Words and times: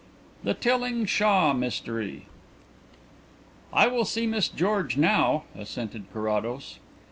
THE 0.43 0.55
TILLING 0.55 1.05
SHAW 1.05 1.53
MYSTERY 1.53 2.25
"I 3.71 3.85
will 3.85 4.03
see 4.03 4.25
Miss 4.25 4.47
George 4.47 4.97
now," 4.97 5.43
assented 5.55 6.05
Carrados. 6.11 6.79